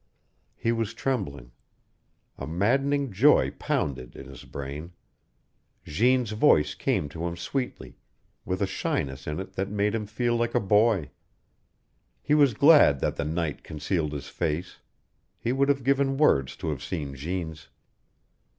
He 0.55 0.71
was 0.71 0.95
trembling. 0.95 1.51
A 2.35 2.47
maddening 2.47 3.11
joy 3.11 3.51
pounded 3.59 4.15
in 4.15 4.25
his 4.25 4.45
brain. 4.45 4.93
Jeanne's 5.85 6.31
voice 6.31 6.73
came 6.73 7.07
to 7.09 7.27
him 7.27 7.37
sweetly, 7.37 7.97
with 8.43 8.63
a 8.63 8.65
shyness 8.65 9.27
in 9.27 9.39
it 9.39 9.53
that 9.53 9.69
made 9.69 9.93
him 9.93 10.07
feel 10.07 10.35
like 10.35 10.55
a 10.55 10.59
boy. 10.59 11.11
He 12.23 12.33
was 12.33 12.55
glad 12.55 12.99
that 13.01 13.15
the 13.15 13.25
night 13.25 13.63
concealed 13.63 14.13
his 14.13 14.27
face. 14.27 14.79
He 15.37 15.51
would 15.51 15.69
have 15.69 15.83
given 15.83 16.17
worlds 16.17 16.55
to 16.55 16.69
have 16.69 16.81
seen 16.81 17.13
Jeanne's. 17.13 17.69